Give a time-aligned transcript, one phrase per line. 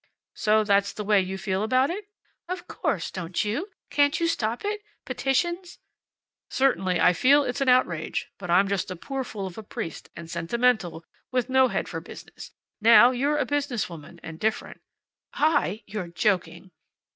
[0.33, 2.07] "So that's the way you feel about it?"
[2.49, 3.11] "Of course.
[3.11, 3.69] Don't you?
[3.91, 4.81] Can't you stop it?
[5.05, 5.77] Petitions"
[6.49, 8.31] "Certainly I feel it's an outrage.
[8.39, 12.01] But I'm just a poor fool of a priest, and sentimental, with no head for
[12.01, 12.49] business.
[12.81, 14.81] Now you're a business woman, and different."
[15.35, 15.83] "I!
[15.85, 16.71] You're joking."